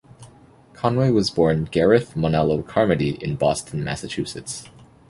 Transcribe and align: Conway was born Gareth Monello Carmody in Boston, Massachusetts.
Conway 0.73 1.11
was 1.11 1.29
born 1.29 1.65
Gareth 1.65 2.15
Monello 2.15 2.63
Carmody 2.63 3.23
in 3.23 3.35
Boston, 3.35 3.83
Massachusetts. 3.83 4.67